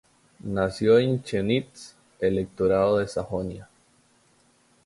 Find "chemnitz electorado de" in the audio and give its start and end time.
1.21-3.07